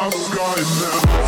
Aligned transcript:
Schmerz. 0.00 0.30
Du 0.32 0.40
hast 0.40 1.19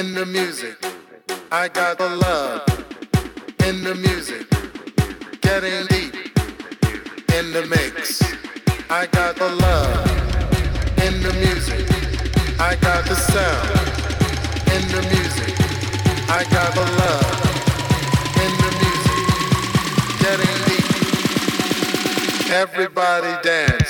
in 0.00 0.14
the 0.14 0.24
music. 0.24 0.78
I 1.52 1.68
got 1.68 1.98
the 1.98 2.08
love 2.08 2.62
in 3.66 3.84
the 3.84 3.94
music. 3.94 4.46
Getting 5.42 5.84
deep 5.88 6.14
in 7.36 7.52
the 7.52 7.66
mix. 7.66 8.22
I 8.88 9.04
got 9.18 9.36
the 9.36 9.50
love 9.66 10.06
in 11.06 11.14
the 11.26 11.34
music. 11.44 11.84
I 12.58 12.76
got 12.76 13.04
the 13.10 13.16
sound 13.32 13.68
in 14.74 14.84
the 14.94 15.02
music. 15.14 15.54
I 16.38 16.42
got 16.56 16.70
the 16.80 16.86
love 17.02 17.36
in 18.44 18.52
the 18.62 18.70
music. 18.82 19.24
Getting 20.24 20.58
deep. 20.70 20.88
Everybody 22.62 23.32
dance. 23.42 23.89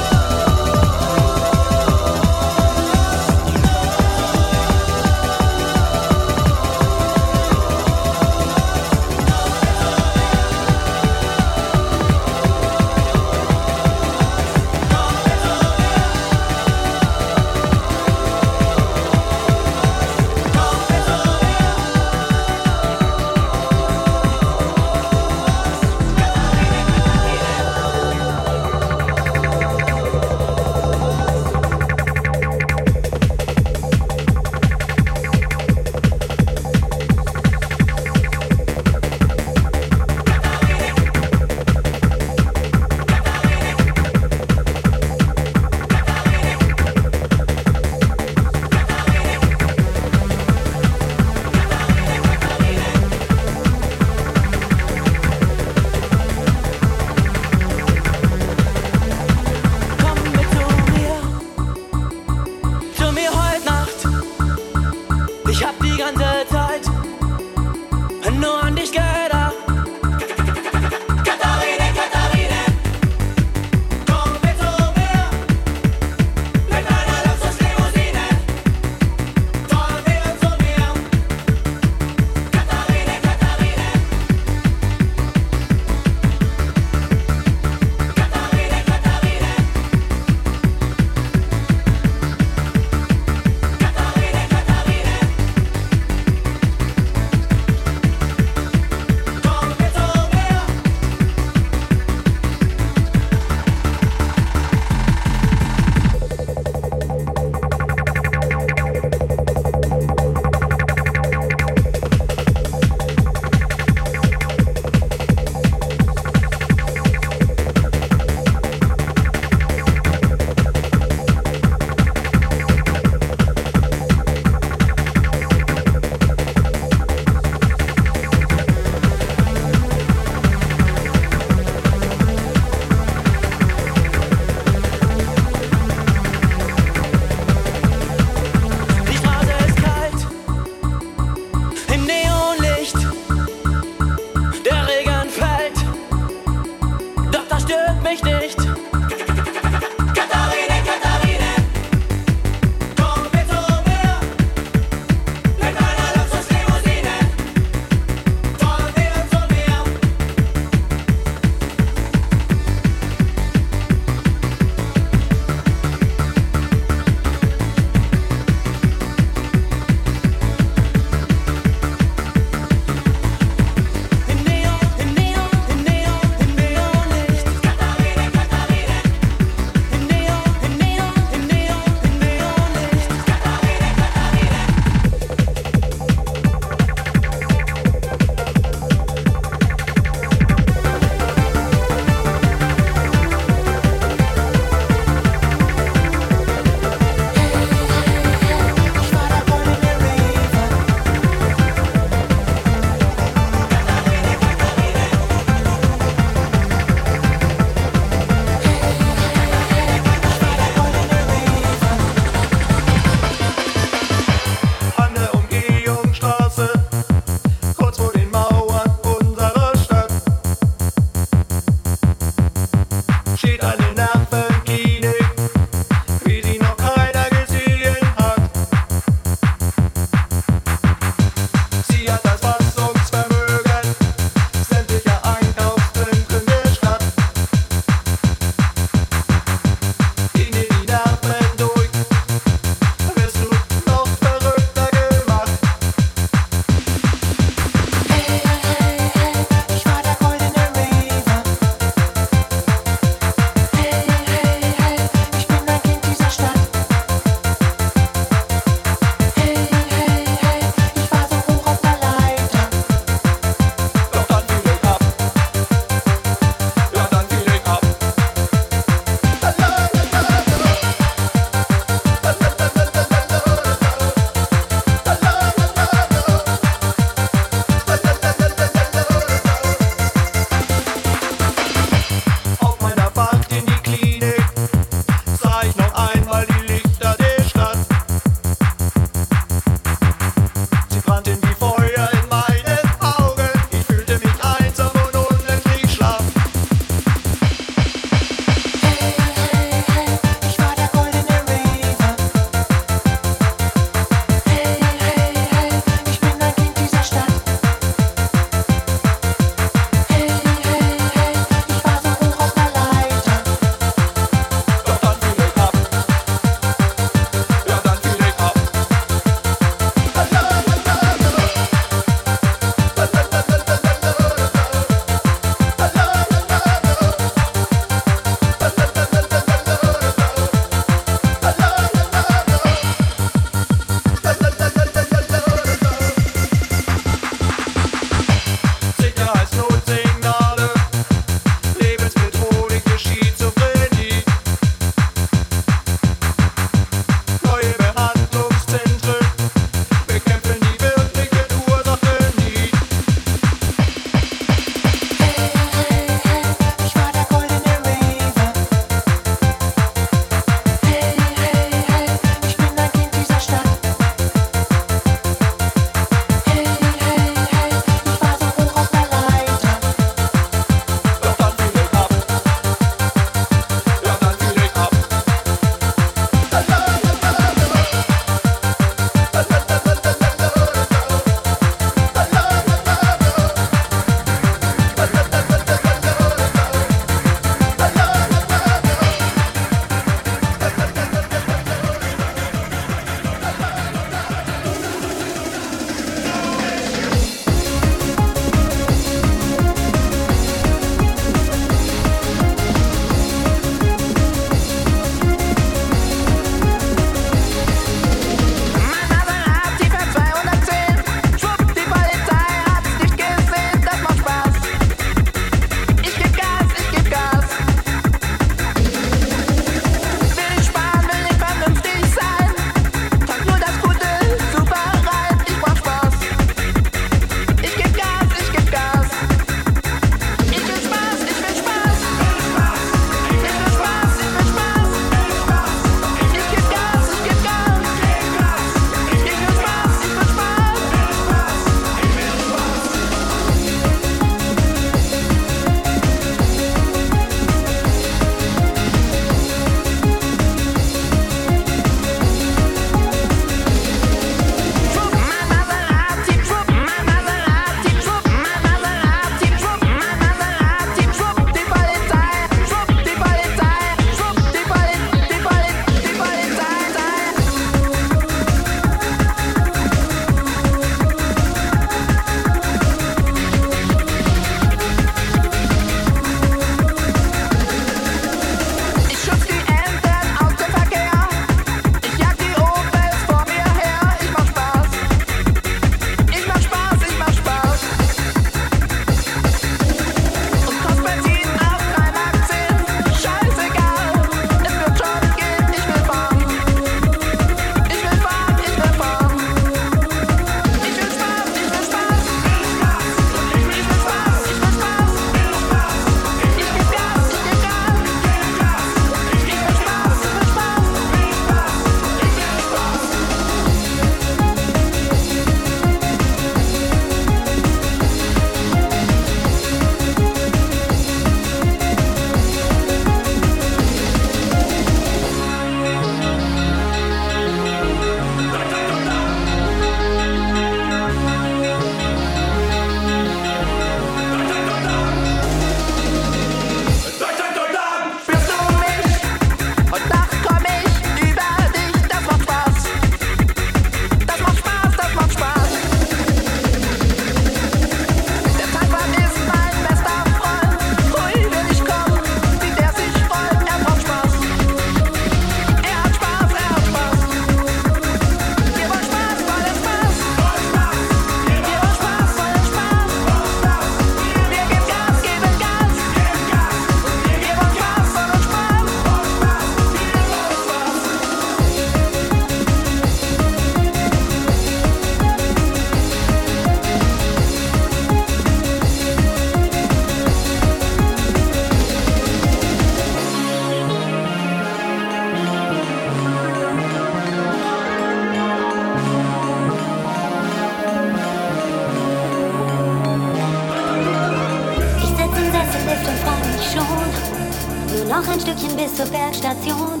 Zur 599.48 599.54
Bergstation. 599.54 600.00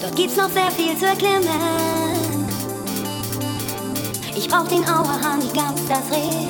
Dort 0.00 0.16
gibt's 0.16 0.36
noch 0.36 0.50
sehr 0.50 0.70
viel 0.70 0.96
zu 0.96 1.06
erklimmen. 1.06 1.48
Ich 4.36 4.48
brauch 4.48 4.68
den 4.68 4.84
Auerhahn, 4.84 5.40
die 5.40 5.52
Gams, 5.52 5.80
das 5.88 6.10
Reh. 6.10 6.46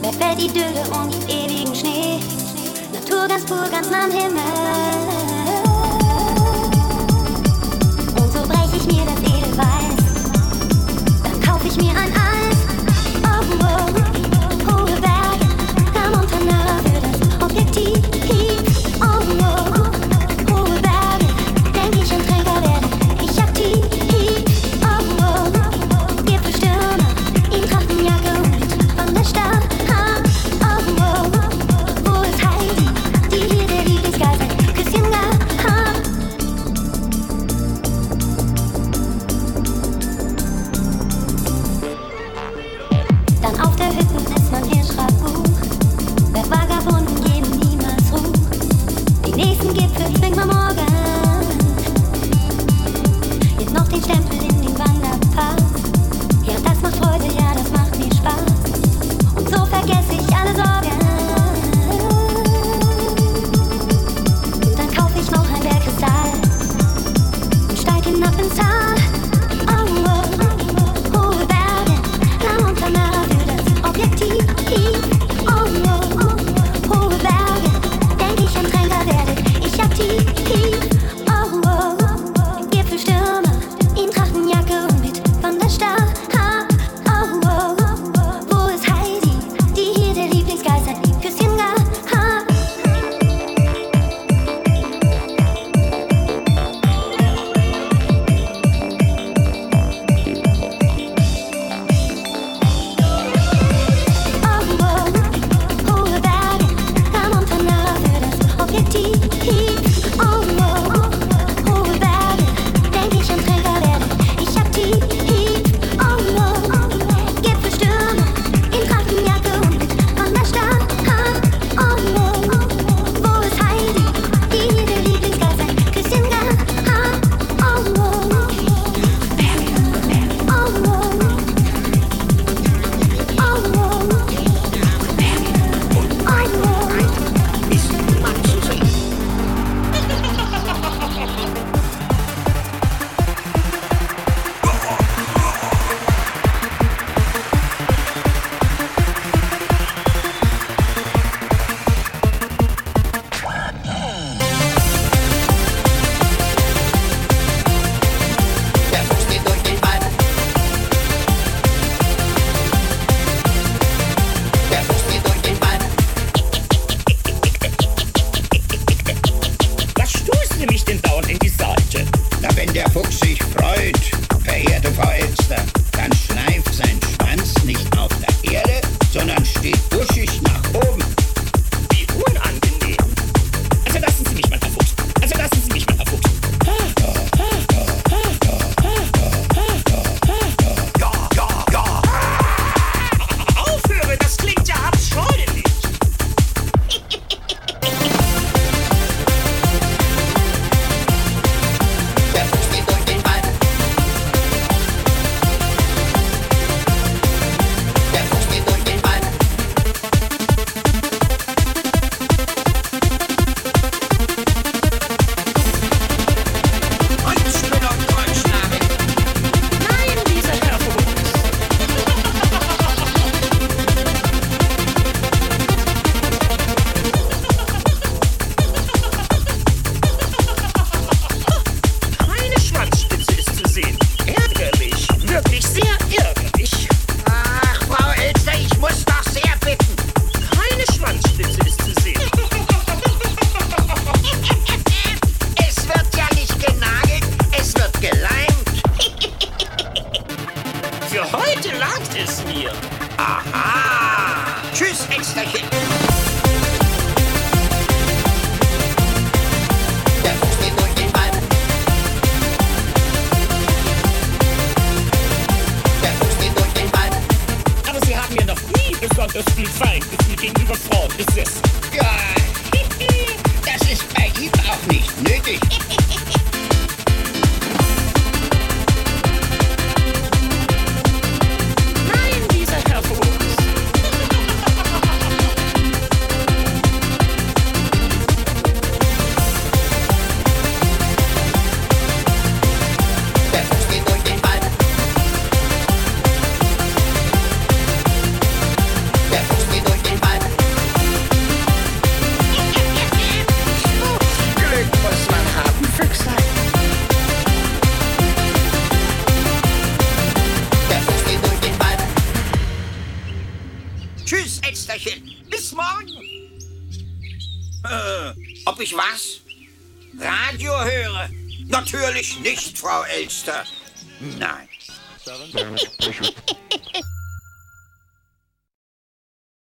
Wer 0.00 0.12
fällt 0.12 0.40
die 0.40 0.48
Dürre 0.48 0.82
und 0.98 1.14
ewigen 1.28 1.74
Schnee? 1.74 2.20
Natur 2.92 3.28
ganz 3.28 3.44
pur, 3.44 3.68
ganz 3.70 3.90
nah 3.90 4.04
am 4.04 4.10
Himmel. 4.10 4.40
Und 8.16 8.32
so 8.32 8.42
brech 8.48 8.72
ich 8.76 8.86
mir 8.86 9.04
das 9.04 9.18
Edelweiß. 9.18 9.96
Dann 11.22 11.40
kauf 11.42 11.64
ich 11.64 11.76
mir 11.76 11.90
ein 11.90 12.12
Eis. 12.12 12.29